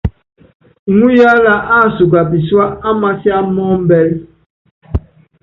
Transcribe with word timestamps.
Iŋúyaála 0.89 1.53
ásuba 1.79 2.21
pisuá 2.29 2.65
á 2.87 2.89
masiá 3.01 3.37
mɔ́ 3.53 3.67
ɔmbɛ́l. 3.75 4.09